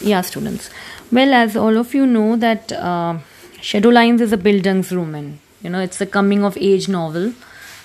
[0.00, 0.70] Yeah, students.
[1.10, 3.18] Well, as all of you know, that uh,
[3.60, 5.36] Shadow Lines is a Bildungsroman.
[5.62, 7.32] You know, it's a coming of age novel.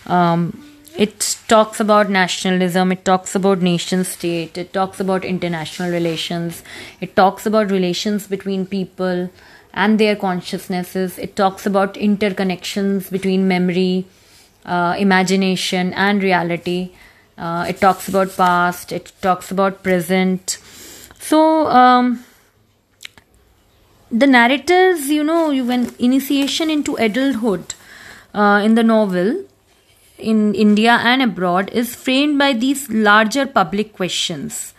[0.05, 0.65] Um,
[0.97, 6.61] it talks about nationalism, it talks about nation state, it talks about international relations,
[6.99, 9.29] it talks about relations between people
[9.73, 14.07] and their consciousnesses, it talks about interconnections between memory,
[14.65, 16.91] uh, imagination, and reality.
[17.37, 20.57] Uh, it talks about past, it talks about present.
[21.19, 22.23] So, um,
[24.11, 27.75] the narrators, you know, when initiation into adulthood
[28.33, 29.45] uh, in the novel
[30.17, 34.73] in India and abroad is framed by these larger public questions.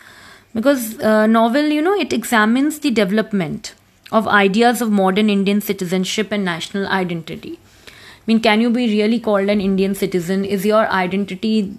[0.55, 3.75] Because uh, novel, you know, it examines the development
[4.11, 7.59] of ideas of modern Indian citizenship and national identity.
[7.87, 10.45] I mean, can you be really called an Indian citizen?
[10.45, 11.79] Is your identity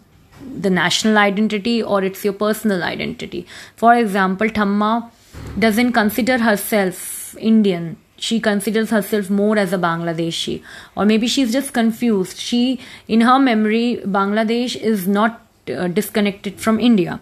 [0.59, 3.45] the national identity or it's your personal identity?
[3.75, 5.09] For example, Thamma
[5.57, 10.61] doesn't consider herself Indian she considers herself more as a Bangladeshi,
[10.95, 12.37] or maybe she's just confused.
[12.37, 15.41] She, in her memory, Bangladesh is not
[15.75, 17.19] uh, disconnected from India.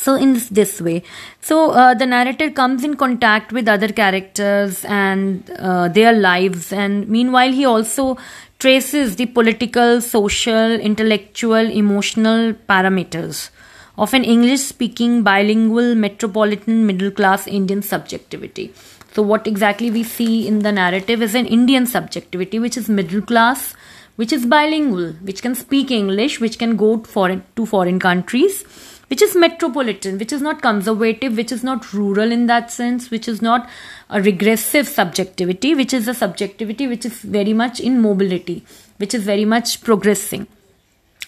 [0.00, 1.02] So, in this, this way,
[1.40, 7.08] so uh, the narrator comes in contact with other characters and uh, their lives, and
[7.08, 8.16] meanwhile, he also
[8.60, 13.50] traces the political, social, intellectual, emotional parameters
[13.96, 18.72] of an English speaking, bilingual, metropolitan, middle class Indian subjectivity.
[19.14, 23.20] So, what exactly we see in the narrative is an Indian subjectivity, which is middle
[23.20, 23.74] class,
[24.14, 28.62] which is bilingual, which can speak English, which can go foreign, to foreign countries,
[29.08, 33.26] which is metropolitan, which is not conservative, which is not rural in that sense, which
[33.26, 33.68] is not
[34.10, 38.64] a regressive subjectivity, which is a subjectivity which is very much in mobility,
[38.98, 40.46] which is very much progressing.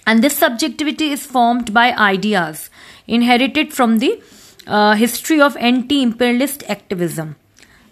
[0.07, 2.71] And this subjectivity is formed by ideas
[3.07, 4.23] inherited from the
[4.67, 7.37] uh, history of anti imperialist activism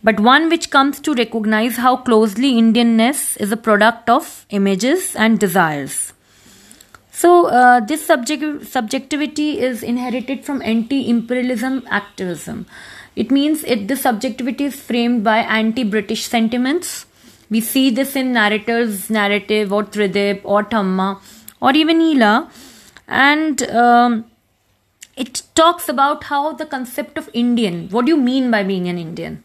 [0.02, 5.38] but one which comes to recognize how closely Indianness is a product of images and
[5.38, 6.12] desires.
[7.20, 12.66] So, uh, this subject- subjectivity is inherited from anti imperialism activism.
[13.16, 17.06] It means it, this subjectivity is framed by anti British sentiments.
[17.50, 21.08] We see this in narrators' narrative or Tridib or Thamma
[21.60, 22.50] or even Ila.
[23.08, 24.24] And um,
[25.16, 28.98] it talks about how the concept of Indian, what do you mean by being an
[28.98, 29.42] Indian?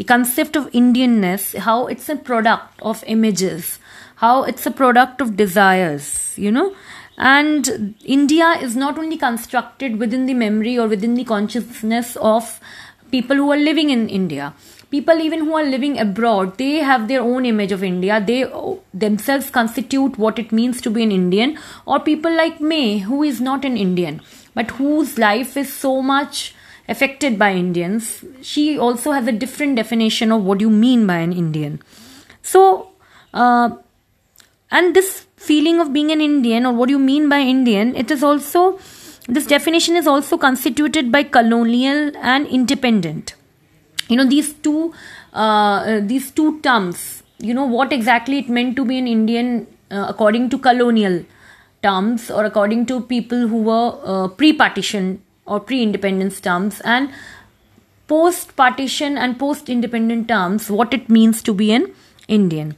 [0.00, 3.78] the concept of Indianness, how it's a product of images,
[4.14, 6.74] how it's a product of desires, you know.
[7.20, 12.58] And India is not only constructed within the memory or within the consciousness of
[13.10, 14.54] people who are living in India.
[14.90, 18.24] People, even who are living abroad, they have their own image of India.
[18.26, 18.46] They
[18.94, 21.58] themselves constitute what it means to be an Indian.
[21.84, 24.22] Or people like me, who is not an Indian,
[24.54, 26.54] but whose life is so much
[26.88, 31.34] affected by Indians, she also has a different definition of what you mean by an
[31.34, 31.82] Indian.
[32.42, 32.90] So,
[33.34, 33.76] uh,
[34.70, 38.10] and this feeling of being an Indian or what do you mean by Indian, it
[38.10, 38.78] is also,
[39.26, 43.34] this definition is also constituted by colonial and independent.
[44.08, 44.92] You know, these two,
[45.32, 50.06] uh, these two terms, you know, what exactly it meant to be an Indian uh,
[50.08, 51.24] according to colonial
[51.82, 57.10] terms or according to people who were uh, pre-partition or pre independence terms and
[58.06, 61.92] post partition and post independent terms what it means to be an
[62.28, 62.76] Indian.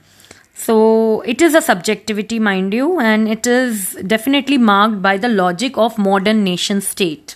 [0.63, 5.77] So it is a subjectivity, mind you, and it is definitely marked by the logic
[5.77, 7.35] of modern nation state.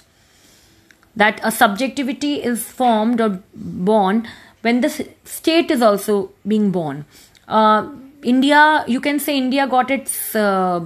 [1.17, 4.29] That a subjectivity is formed or born
[4.61, 4.91] when the
[5.25, 7.05] state is also being born.
[7.49, 7.89] Uh,
[8.23, 10.85] India, you can say India got its, uh,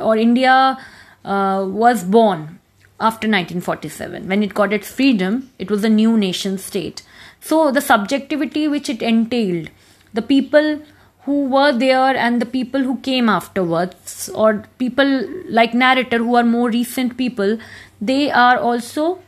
[0.00, 0.78] or India
[1.24, 2.60] uh, was born
[3.00, 4.28] after 1947.
[4.28, 7.02] When it got its freedom, it was a new nation state.
[7.40, 9.70] So, the subjectivity which it entailed,
[10.12, 10.82] the people
[11.24, 16.44] who were there and the people who came afterwards, or people like narrator who are
[16.44, 17.58] more recent people,
[18.00, 19.20] they are also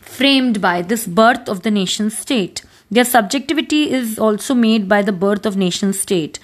[0.00, 2.62] framed by this birth of the nation state.
[2.90, 6.38] Their subjectivity is also made by the birth of nation state.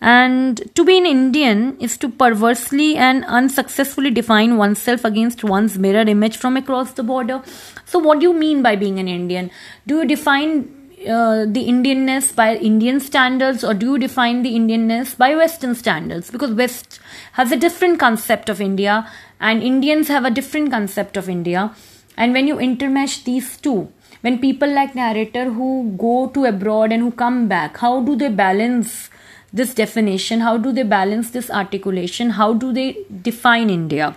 [0.00, 6.08] And to be an Indian is to perversely and unsuccessfully define oneself against one's mirror
[6.08, 7.42] image from across the border.
[7.84, 9.50] So, what do you mean by being an Indian?
[9.86, 15.16] Do you define uh, the Indianness by Indian standards or do you define the Indianness
[15.16, 16.30] by Western standards?
[16.30, 17.00] Because West
[17.32, 19.10] has a different concept of India
[19.40, 21.74] and Indians have a different concept of India.
[22.16, 27.02] And when you intermesh these two, when people like narrator who go to abroad and
[27.02, 29.08] who come back, how do they balance
[29.52, 30.40] this definition?
[30.40, 32.30] How do they balance this articulation?
[32.30, 34.16] How do they define India?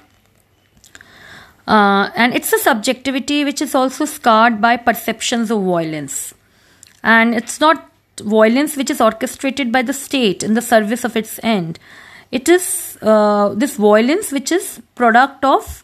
[1.65, 6.33] Uh, and it's a subjectivity which is also scarred by perceptions of violence.
[7.03, 7.89] And it's not
[8.21, 11.79] violence which is orchestrated by the state in the service of its end.
[12.31, 15.83] It is uh, this violence which is product of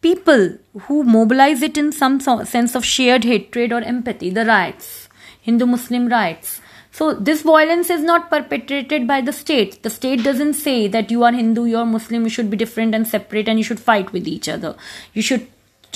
[0.00, 5.08] people who mobilize it in some sense of shared hatred or empathy, the riots,
[5.42, 6.60] Hindu Muslim riots.
[6.90, 9.82] So, this violence is not perpetrated by the state.
[9.84, 12.94] The state doesn't say that you are Hindu, you are Muslim, you should be different
[12.94, 14.74] and separate and you should fight with each other.
[15.12, 15.46] You should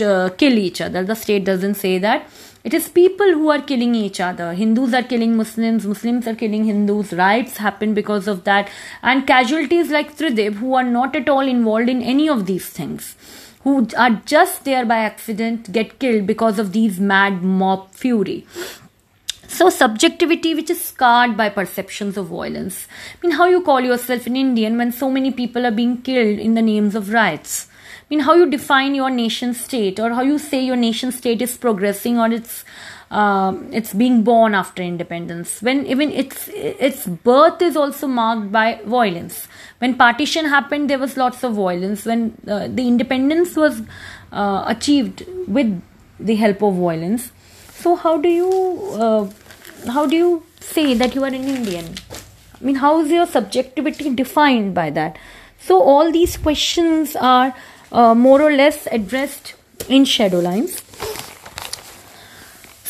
[0.00, 1.02] uh, kill each other.
[1.02, 2.28] The state doesn't say that.
[2.64, 4.54] It is people who are killing each other.
[4.54, 7.12] Hindus are killing Muslims, Muslims are killing Hindus.
[7.12, 8.70] Riots happen because of that.
[9.02, 13.16] And casualties like Tridib, who are not at all involved in any of these things
[13.64, 18.46] who are just there by accident get killed because of these mad mob fury.
[19.46, 22.86] So, subjectivity, which is scarred by perceptions of violence.
[23.14, 26.38] I mean, how you call yourself an Indian when so many people are being killed
[26.38, 27.68] in the names of rights?
[28.12, 31.56] Mean, how you define your nation state or how you say your nation state is
[31.56, 32.62] progressing or it's
[33.10, 35.62] um, it's being born after independence.
[35.62, 39.48] When even its its birth is also marked by violence.
[39.78, 42.04] When partition happened there was lots of violence.
[42.04, 43.80] When uh, the independence was
[44.30, 45.80] uh, achieved with
[46.20, 47.32] the help of violence.
[47.70, 48.50] So how do you
[49.08, 49.26] uh,
[49.90, 51.94] how do you say that you are an indian?
[52.60, 55.16] I mean how is your subjectivity defined by that?
[55.58, 57.54] So all these questions are
[57.92, 59.54] uh, more or less addressed
[59.88, 60.82] in shadow lines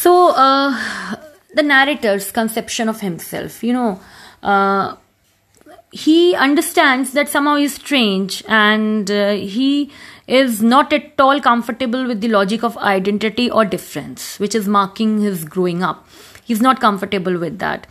[0.02, 0.76] so, uh,
[1.54, 4.00] the narrator's conception of himself, you know,
[4.42, 4.96] uh,
[5.92, 9.92] he understands that somehow he's strange and uh, he
[10.26, 15.20] is not at all comfortable with the logic of identity or difference, which is marking
[15.20, 16.08] his growing up.
[16.44, 17.86] He's not comfortable with that.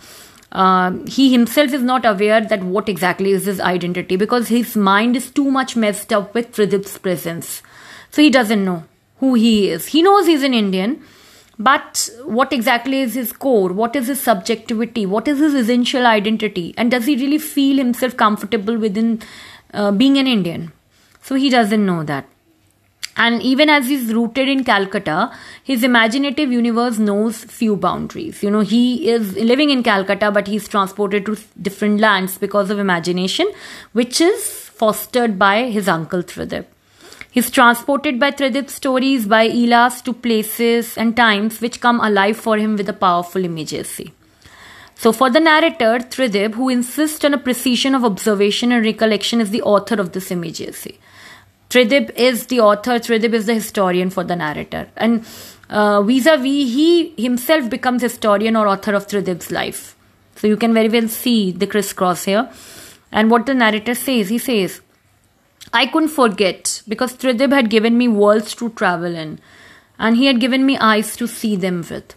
[0.52, 5.16] Uh, he himself is not aware that what exactly is his identity because his mind
[5.16, 7.62] is too much messed up with Tridib's presence.
[8.10, 8.84] So he doesn't know
[9.20, 9.88] who he is.
[9.88, 11.02] He knows he's an Indian,
[11.58, 13.72] but what exactly is his core?
[13.72, 15.06] What is his subjectivity?
[15.06, 16.74] What is his essential identity?
[16.78, 19.22] And does he really feel himself comfortable within
[19.74, 20.74] uh, being an Indian?
[21.22, 22.26] So he doesn't know that.
[23.18, 25.32] And even as he's rooted in Calcutta,
[25.64, 28.42] his imaginative universe knows few boundaries.
[28.42, 32.80] You know, he is living in Calcutta, but he's transported to different lands because of
[32.80, 33.52] imagination,
[33.92, 36.66] which is fostered by his uncle Tridib.
[37.32, 42.58] He's transported by Tridib's stories by Ila's to places and times which come alive for
[42.58, 44.14] him with a powerful immediacy.
[44.96, 49.50] So, for the narrator, Tridib, who insists on a precision of observation and recollection, is
[49.50, 51.00] the author of this immediacy.
[51.72, 54.90] Tridib is the author, Tridib is the historian for the narrator.
[54.98, 59.96] And vis a vis, he himself becomes historian or author of Tridib's life.
[60.36, 62.50] So, you can very well see the crisscross here.
[63.12, 64.82] And what the narrator says, he says,
[65.72, 69.40] I couldn't forget because Tridib had given me worlds to travel in
[69.98, 72.16] and he had given me eyes to see them with.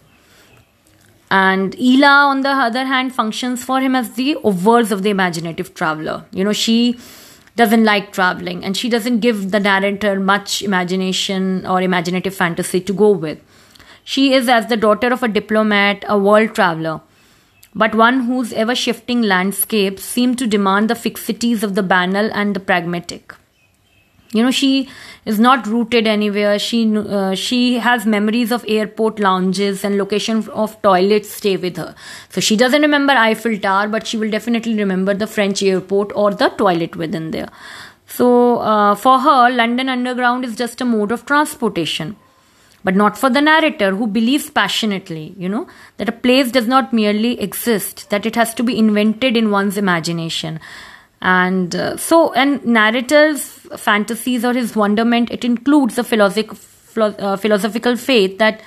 [1.31, 5.73] And Ila, on the other hand, functions for him as the obverse of the imaginative
[5.73, 6.25] traveler.
[6.31, 6.99] You know, she
[7.55, 12.93] doesn't like traveling and she doesn't give the narrator much imagination or imaginative fantasy to
[12.93, 13.39] go with.
[14.03, 17.01] She is, as the daughter of a diplomat, a world traveler,
[17.73, 22.55] but one whose ever shifting landscapes seem to demand the fixities of the banal and
[22.55, 23.33] the pragmatic
[24.35, 24.89] you know she
[25.25, 26.57] is not rooted anywhere.
[26.59, 31.95] She uh, she has memories of airport lounges and location of toilets stay with her.
[32.29, 36.33] So she doesn't remember eiffel tower but she will definitely remember the french airport or
[36.33, 37.49] the toilet within there.
[38.07, 42.15] So uh, for her london underground is just a mode of transportation
[42.85, 46.93] but not for the narrator who believes passionately you know that a place does not
[46.93, 50.59] merely exist that it has to be invented in one's imagination
[51.25, 53.43] and uh, so and narrator's
[53.85, 56.51] fantasies or his wonderment it includes a philosophic,
[56.97, 58.61] uh, philosophical faith that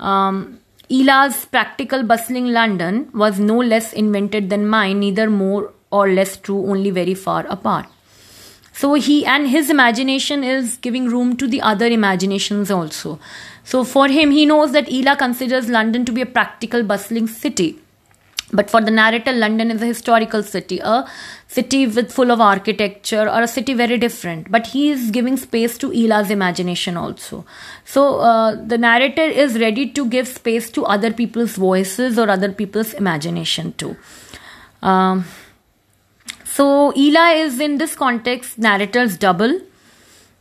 [0.00, 0.58] um,
[0.90, 6.66] Ila's practical bustling London was no less invented than mine, neither more or less true,
[6.66, 7.86] only very far apart.
[8.72, 13.18] So he and his imagination is giving room to the other imaginations also.
[13.64, 17.80] So for him, he knows that Ela considers London to be a practical bustling city
[18.52, 21.06] but for the narrator london is a historical city a
[21.48, 24.50] city with full of architecture or a city very different.
[24.50, 27.44] But he is giving space to ila's imagination also.
[27.84, 32.52] So uh, the narrator is ready to give space to other people's voices or other
[32.52, 33.96] people's imagination too.
[34.82, 35.24] Um,
[36.44, 39.60] so ela is in this context narrator's double.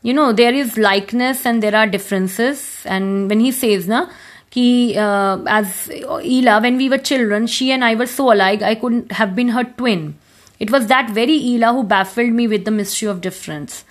[0.02, 2.84] You know there is likeness and there are differences.
[2.86, 4.08] And when he says na
[4.50, 8.76] he, uh, as Ila, when we were children, she and I were so alike, I
[8.76, 10.18] couldn't have been her twin.
[10.60, 13.84] It was that very Ila who baffled me with the mystery of difference.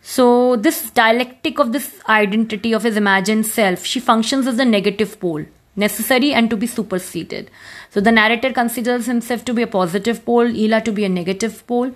[0.00, 5.20] So, this dialectic of this identity of his imagined self, she functions as the negative
[5.20, 5.44] pole,
[5.76, 7.50] necessary and to be superseded.
[7.90, 11.66] So, the narrator considers himself to be a positive pole, Ila to be a negative
[11.66, 11.92] pole.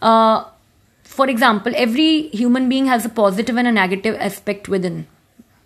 [0.00, 0.44] Uh,
[1.04, 5.06] for example, every human being has a positive and a negative aspect within,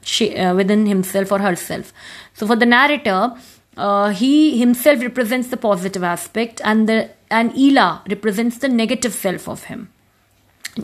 [0.07, 1.93] she, uh, within himself or herself.
[2.35, 3.33] So, for the narrator,
[3.77, 9.49] uh, he himself represents the positive aspect, and the and Ila represents the negative self
[9.49, 9.91] of him.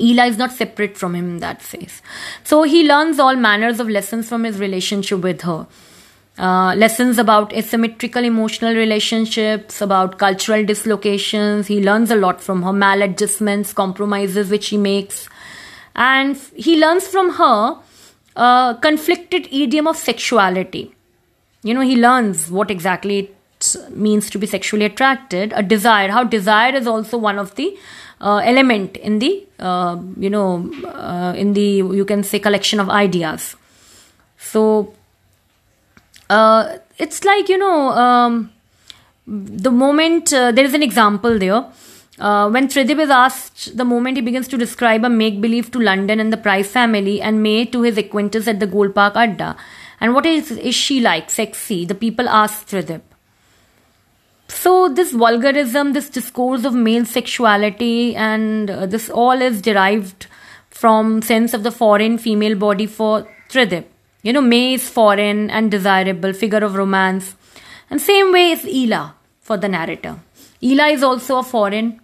[0.00, 2.02] Ila is not separate from him in that sense.
[2.44, 5.66] So he learns all manners of lessons from his relationship with her.
[6.38, 11.66] Uh, lessons about asymmetrical emotional relationships, about cultural dislocations.
[11.66, 15.28] He learns a lot from her, maladjustments, compromises which she makes.
[15.94, 17.78] And he learns from her
[18.34, 20.94] conflicted idiom of sexuality.
[21.62, 23.36] You know, he learns what exactly it
[23.90, 27.76] means to be sexually attracted, a desire, how desire is also one of the
[28.22, 31.68] uh, element in the uh, you know uh, in the
[32.00, 33.56] you can say collection of ideas
[34.38, 34.94] so
[36.30, 38.52] uh, it's like you know um,
[39.26, 41.64] the moment uh, there is an example there
[42.18, 45.78] uh, when Tridib is asked the moment he begins to describe a make believe to
[45.78, 49.56] London and the Price family and May to his acquaintance at the Gol Park Adda
[50.00, 53.00] and what is is she like sexy the people ask Tridib
[54.48, 60.26] so this vulgarism this discourse of male sexuality and uh, this all is derived
[60.72, 63.84] from sense of the foreign female body for Tridib.
[64.22, 67.34] You know, May is foreign and desirable, figure of romance.
[67.90, 70.18] And same way is Ila for the narrator.
[70.62, 72.00] Ila is also a foreign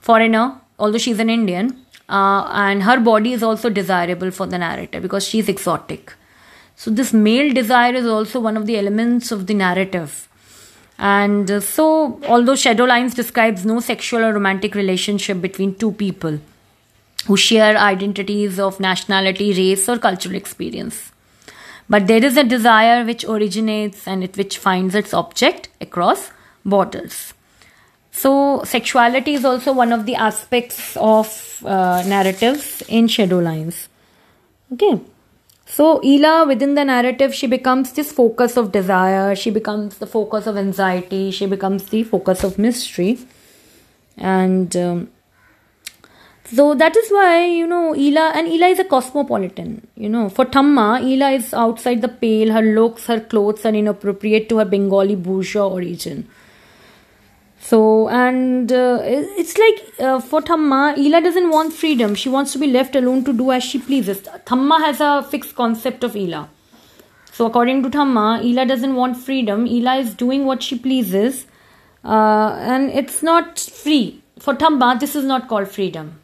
[0.00, 1.80] foreigner, although she's an Indian.
[2.08, 6.12] Uh, and her body is also desirable for the narrator because she's exotic.
[6.76, 10.28] So this male desire is also one of the elements of the narrative
[10.98, 16.38] and uh, so, although Shadow Lines describes no sexual or romantic relationship between two people
[17.26, 21.10] who share identities of nationality, race, or cultural experience,
[21.88, 26.30] but there is a desire which originates and it which finds its object across
[26.64, 27.34] borders.
[28.16, 33.88] So, sexuality is also one of the aspects of uh, narratives in Shadow Lines.
[34.72, 35.00] Okay.
[35.66, 40.46] So, Ila within the narrative, she becomes this focus of desire, she becomes the focus
[40.46, 43.18] of anxiety, she becomes the focus of mystery.
[44.16, 45.08] And um,
[46.44, 49.88] so that is why, you know, Ila, and Ila is a cosmopolitan.
[49.96, 54.48] You know, for Thamma, Ila is outside the pale, her looks, her clothes are inappropriate
[54.50, 56.28] to her Bengali bourgeois origin.
[57.66, 62.14] So, and uh, it's like uh, for Thamma, Ila doesn't want freedom.
[62.14, 64.20] She wants to be left alone to do as she pleases.
[64.20, 66.50] Thamma has a fixed concept of Ila.
[67.32, 69.66] So, according to Thamma, Ila doesn't want freedom.
[69.66, 71.46] Ila is doing what she pleases,
[72.04, 74.20] uh, and it's not free.
[74.38, 76.20] For Thamma, this is not called freedom.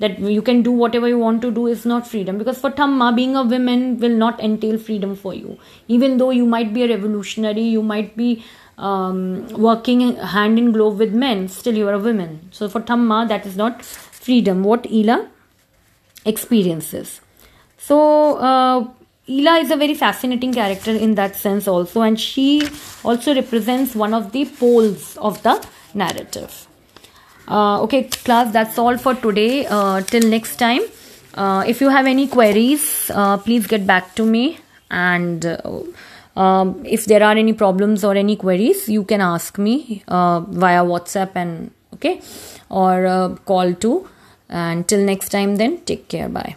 [0.00, 2.36] That you can do whatever you want to do is not freedom.
[2.36, 5.56] Because for Thamma, being a woman will not entail freedom for you.
[5.86, 8.44] Even though you might be a revolutionary, you might be
[8.78, 12.48] um, working hand in glove with men, still you are a woman.
[12.50, 14.64] So for Thamma, that is not freedom.
[14.64, 15.28] What Ila
[16.24, 17.20] experiences.
[17.78, 18.88] So uh,
[19.28, 22.68] Ila is a very fascinating character in that sense also, and she
[23.04, 25.64] also represents one of the poles of the
[25.94, 26.66] narrative.
[27.46, 29.66] Uh, okay, class, that's all for today.
[29.66, 30.80] Uh, till next time.
[31.34, 34.58] Uh, if you have any queries, uh, please get back to me
[34.90, 35.80] and uh,
[36.36, 40.82] um, if there are any problems or any queries, you can ask me uh, via
[40.82, 42.20] WhatsApp and okay,
[42.70, 44.08] or uh, call too.
[44.48, 46.28] And till next time, then take care.
[46.28, 46.56] Bye.